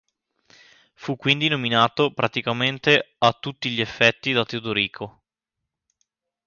Fu 0.95 1.15
quindi 1.15 1.47
nominato 1.47 2.11
"praticamente 2.11 3.13
a 3.19 3.33
tutti 3.33 3.69
gli 3.69 3.81
effetti" 3.81 4.31
da 4.31 4.43
Teodorico. 4.43 5.21